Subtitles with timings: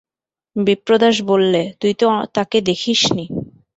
[0.55, 3.25] বিপ্রদাস বললে, তুই তো তাঁকে দেখিস নি।